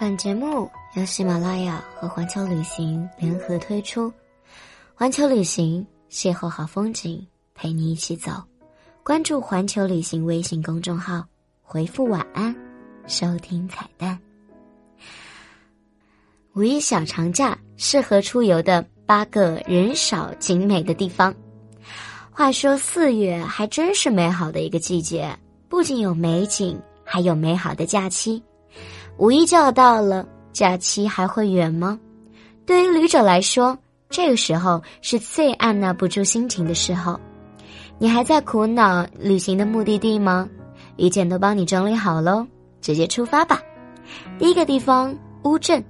[0.00, 4.12] 本节目由喜马拉雅和环球旅行联合推出，
[4.94, 8.30] 环球旅行邂逅好风景，陪你一起走。
[9.02, 11.26] 关注环球旅行微信公众号，
[11.60, 12.54] 回复“晚安”，
[13.08, 14.16] 收听彩蛋。
[16.54, 21.34] 五一小长假适合出游的八个人少景美的地方。
[22.30, 25.36] 话说四月还真是美好的一个季节，
[25.68, 28.40] 不仅有美景，还有美好的假期。
[29.18, 31.98] 五一就要到了，假期还会远吗？
[32.64, 33.76] 对于旅者来说，
[34.08, 37.18] 这个时候是最按捺不住心情的时候。
[37.98, 40.48] 你还在苦恼旅行的目的地吗？
[40.94, 42.46] 一切都帮你整理好喽，
[42.80, 43.60] 直接出发吧。
[44.38, 45.12] 第一个地方
[45.42, 45.84] 乌镇，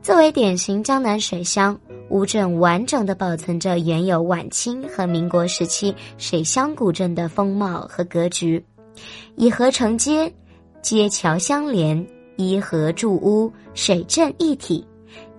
[0.00, 1.76] 作为典型江南水乡，
[2.10, 8.64] 乌镇完整的保存着原有晚清和民国时期水乡古镇的风貌和格局，
[9.34, 10.32] 以河承接，
[10.80, 12.06] 街桥相连。
[12.36, 14.86] 依河筑屋，水镇一体，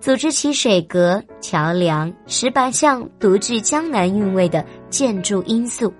[0.00, 5.92] 组织起水阁、桥梁、石板巷，独具江南韵味的建筑因素。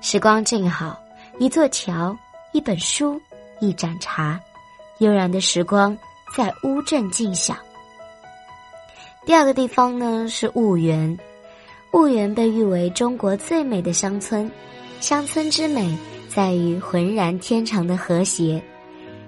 [0.00, 0.98] 时光静好，
[1.38, 2.16] 一座桥，
[2.52, 3.20] 一本书，
[3.60, 4.40] 一盏茶，
[4.98, 5.96] 悠然的时光
[6.36, 7.56] 在乌镇静享。
[9.26, 11.18] 第二个地方呢是婺源，
[11.90, 14.50] 婺源被誉为中国最美的乡村，
[15.00, 15.96] 乡村之美
[16.28, 18.62] 在于浑然天成的和谐。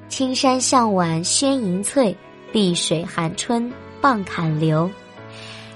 [0.08, 2.16] 青山向晚轩银翠，
[2.52, 4.88] 碧水寒春傍坎流。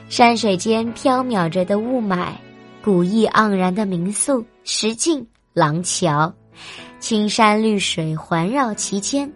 [0.08, 2.28] 山水间飘渺着的雾霾，
[2.82, 6.32] 古意盎然的民宿石径廊桥，
[7.00, 9.30] 青山绿水环绕其间，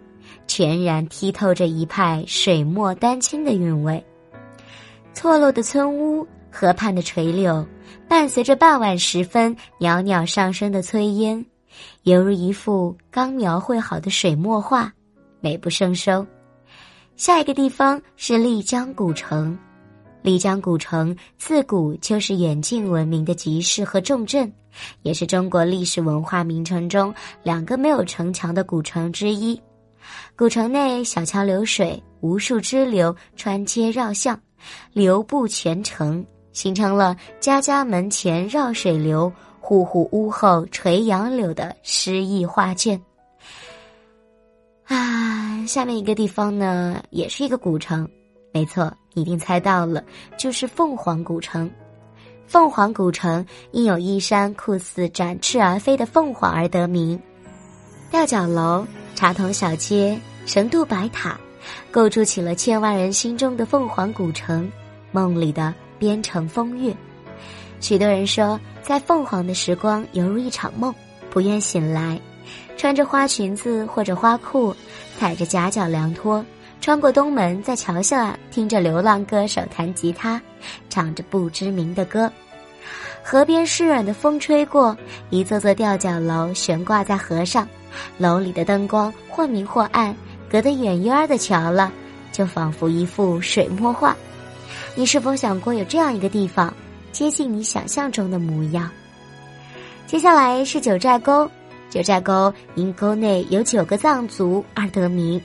[0.47, 4.03] 全然剔透着一派水墨丹青的韵味。
[5.13, 7.65] 错落的村屋，河畔的垂柳，
[8.07, 11.45] 伴随着傍晚时分袅袅上升的炊烟。
[12.03, 14.91] 犹如一幅刚描绘好的水墨画，
[15.39, 16.25] 美不胜收。
[17.15, 19.57] 下一个地方是丽江古城，
[20.21, 24.51] 丽江古城自古就是远近闻名的集市和重镇，
[25.01, 29.59] 也是中国历史文化名城中两个没有城墙的古城之一。
[30.35, 34.39] 古城内小桥流水，无数支流穿街绕巷，
[34.93, 39.31] 流布全城，形成了家家门前绕水流。
[39.65, 43.01] 户户屋后垂杨柳的诗意画卷。
[44.85, 48.07] 啊，下面一个地方呢，也是一个古城，
[48.53, 50.03] 没错，你一定猜到了，
[50.37, 51.67] 就是凤凰古城。
[52.45, 57.19] 凤凰古城因有依山酷似展翅而飞的凤凰而得名。
[58.11, 60.15] 吊脚楼、茶筒小街、
[60.45, 61.39] 神渡白塔，
[61.89, 64.71] 构筑起了千万人心中的凤凰古城，
[65.11, 66.95] 梦里的边城风月。
[67.79, 70.93] 许多人说，在凤凰的时光犹如一场梦，
[71.29, 72.19] 不愿醒来。
[72.77, 74.75] 穿着花裙子或者花裤，
[75.17, 76.43] 踩着夹脚凉拖，
[76.81, 80.41] 穿过东门，在桥下听着流浪歌手弹吉他，
[80.89, 82.31] 唱着不知名的歌。
[83.23, 84.95] 河边湿软的风吹过，
[85.29, 87.67] 一座座吊脚楼悬挂在河上，
[88.17, 90.15] 楼里的灯光或明或暗，
[90.49, 91.91] 隔得远远的瞧了，
[92.31, 94.15] 就仿佛一幅水墨画。
[94.95, 96.71] 你是否想过有这样一个地方？
[97.15, 98.91] 接近你想象中的模样。
[100.05, 101.49] 接下来是九寨沟，
[101.89, 105.41] 九寨沟因沟内有九个藏族而得名。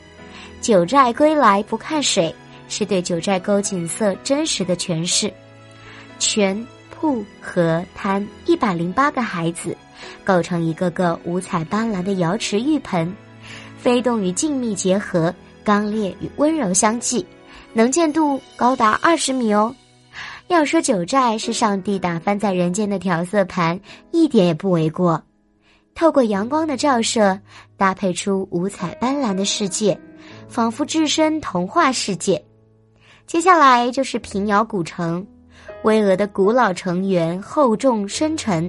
[0.60, 2.34] 九寨归来不看水，
[2.68, 5.32] 是对九寨沟景色真实的诠释。
[6.18, 9.76] 泉、瀑、河、滩，一百零八个孩子，
[10.24, 13.14] 构成一个个五彩斑斓的瑶池玉盆，
[13.78, 15.32] 飞动与静谧结合，
[15.62, 17.24] 刚烈与温柔相济，
[17.72, 19.72] 能见度高达二十米哦。
[20.50, 23.78] 要说九寨是上帝打翻在人间的调色盘，
[24.10, 25.22] 一点也不为过。
[25.94, 27.38] 透过阳光的照射，
[27.76, 29.96] 搭配出五彩斑斓的世界，
[30.48, 32.44] 仿佛置身童话世界。
[33.28, 35.24] 接下来就是平遥古城，
[35.84, 38.68] 巍峨的古老城垣厚重深沉，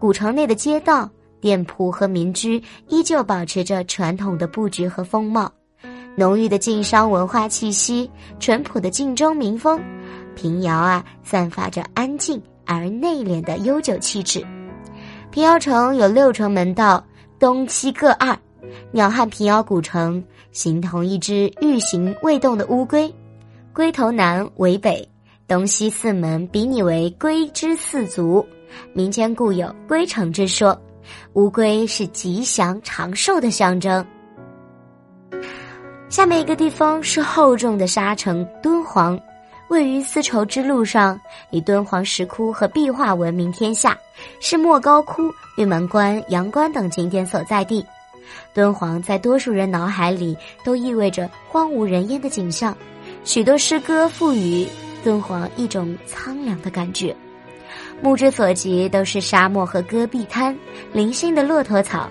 [0.00, 1.08] 古城内的街道、
[1.40, 5.48] 店铺和民居依旧保持着传统的布局和风貌，
[6.16, 8.10] 浓郁的晋商文化气息，
[8.40, 9.80] 淳朴的晋中民风。
[10.40, 14.42] 平遥啊，散发着安静而内敛的悠久气质。
[15.30, 17.04] 平遥城有六重门道，
[17.38, 18.34] 东西各二。
[18.90, 23.14] 鸟瞰平遥古城，形同一只欲行未动的乌龟。
[23.74, 25.06] 龟头南为北，
[25.46, 28.42] 东西四门比拟为龟之四足。
[28.94, 30.74] 民间故有龟城之说，
[31.34, 34.02] 乌龟是吉祥长寿的象征。
[36.08, 39.20] 下面一个地方是厚重的沙城敦煌。
[39.70, 41.18] 位于丝绸之路上，
[41.50, 43.96] 以敦煌石窟和壁画闻名天下，
[44.40, 47.86] 是莫高窟、玉门关、阳关等景点所在地。
[48.52, 52.76] 敦煌在多数人脑海里都意味着荒无人烟的景象，
[53.22, 54.66] 许多诗歌赋予
[55.04, 57.14] 敦煌一种苍凉的感觉。
[58.02, 60.56] 目之所及都是沙漠和戈壁滩，
[60.92, 62.08] 零星的骆驼草，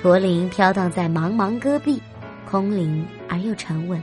[0.00, 2.00] 驼铃飘荡在茫茫戈壁，
[2.48, 4.00] 空灵而又沉稳。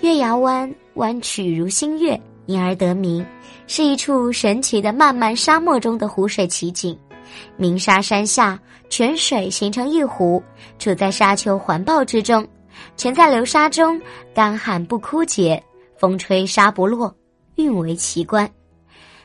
[0.00, 3.24] 月牙湾弯曲如新月，因而得名，
[3.66, 6.96] 是一处神奇的漫漫沙漠中的湖水奇景。
[7.56, 8.58] 鸣沙山下，
[8.90, 10.42] 泉水形成一湖，
[10.78, 12.46] 处在沙丘环抱之中，
[12.96, 14.00] 全在流沙中，
[14.34, 15.60] 干旱不枯竭，
[15.98, 17.12] 风吹沙不落，
[17.56, 18.48] 韵为奇观。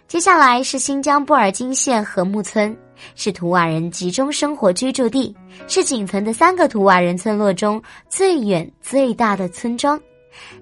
[0.08, 2.76] 接下来是新疆布尔津县和木村，
[3.16, 5.36] 是图瓦人集中生活居住地，
[5.68, 10.02] 是仅存的三个图瓦人村落中最远最大的村庄。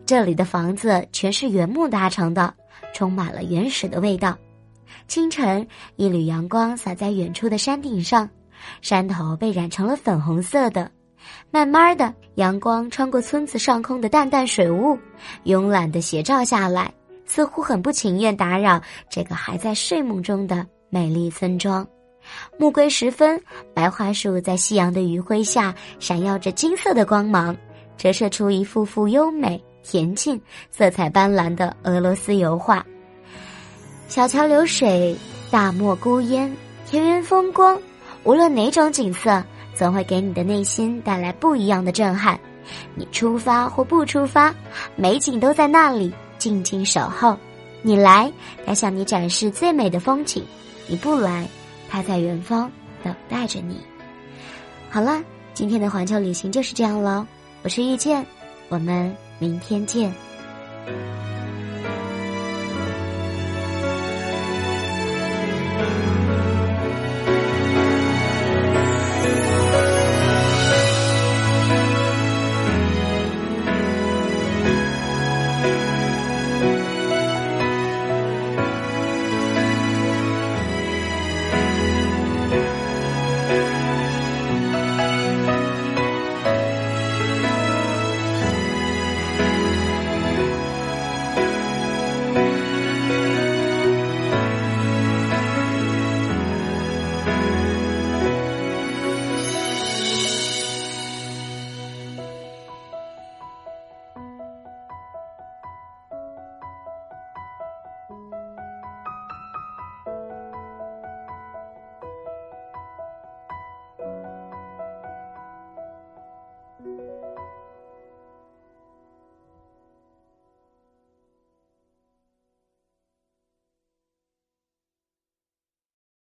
[0.05, 2.53] 这里的房子全是原木搭成的，
[2.93, 4.37] 充满了原始的味道。
[5.07, 8.29] 清晨，一缕阳光洒在远处的山顶上，
[8.81, 10.89] 山头被染成了粉红色的。
[11.51, 14.97] 慢慢的，阳光穿过村子上空的淡淡水雾，
[15.45, 16.91] 慵懒的斜照下来，
[17.25, 21.85] 似乎很不情愿打扰这个还在睡梦中的美丽村庄。
[22.57, 23.41] 暮归时分，
[23.73, 27.55] 白桦树在夕阳的余晖下闪耀着金色的光芒，
[27.99, 30.41] 折射出一幅幅优美、恬静、
[30.71, 32.83] 色彩斑斓的俄罗斯油画。
[34.07, 35.15] 小桥流水，
[35.51, 36.49] 大漠孤烟，
[36.87, 37.77] 田园风光，
[38.23, 39.43] 无论哪种景色，
[39.75, 42.39] 总会给你的内心带来不一样的震撼。
[42.95, 44.55] 你出发或不出发，
[44.95, 47.37] 美景都在那里静静守候。
[47.81, 48.31] 你来，
[48.65, 50.41] 它向你展示最美的风景；
[50.87, 51.45] 你不来，
[51.89, 52.71] 它在远方
[53.03, 53.77] 等待着你。
[54.89, 55.21] 好了，
[55.53, 57.27] 今天的环球旅行就是这样了。
[57.61, 58.25] 我是遇见，
[58.69, 60.11] 我们明天见。